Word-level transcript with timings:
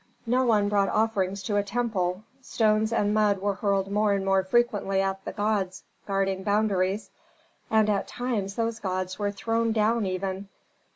No 0.25 0.43
one 0.45 0.67
brought 0.67 0.89
offerings 0.89 1.43
to 1.43 1.57
a 1.57 1.63
temple. 1.63 2.23
Stones 2.41 2.91
and 2.91 3.13
mud 3.13 3.39
were 3.39 3.53
hurled 3.53 3.91
more 3.91 4.13
and 4.13 4.25
more 4.25 4.41
frequently 4.43 4.99
at 4.99 5.23
the 5.25 5.31
gods 5.31 5.83
guarding 6.07 6.41
boundaries, 6.41 7.11
and 7.69 7.87
at 7.87 8.07
times 8.07 8.55
these 8.55 8.79
gods 8.79 9.19
were 9.19 9.29
thrown 9.29 9.71
down 9.73 10.07
even. 10.07 10.49